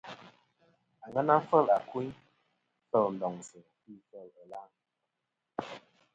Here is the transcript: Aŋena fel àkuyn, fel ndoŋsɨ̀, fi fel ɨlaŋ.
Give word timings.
Aŋena 1.03 1.35
fel 1.47 1.65
àkuyn, 1.77 2.09
fel 2.89 3.05
ndoŋsɨ̀, 3.13 3.61
fi 3.81 3.91
fel 4.09 4.29
ɨlaŋ. 4.41 4.67